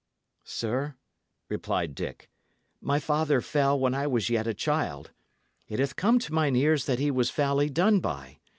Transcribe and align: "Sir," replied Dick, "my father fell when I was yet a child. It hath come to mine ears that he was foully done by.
"Sir," 0.45 0.95
replied 1.47 1.93
Dick, 1.93 2.27
"my 2.81 2.99
father 2.99 3.39
fell 3.39 3.79
when 3.79 3.93
I 3.93 4.07
was 4.07 4.31
yet 4.31 4.47
a 4.47 4.53
child. 4.55 5.11
It 5.67 5.77
hath 5.77 5.95
come 5.95 6.17
to 6.17 6.33
mine 6.33 6.55
ears 6.55 6.85
that 6.85 6.97
he 6.97 7.11
was 7.11 7.29
foully 7.29 7.69
done 7.69 7.99
by. 7.99 8.39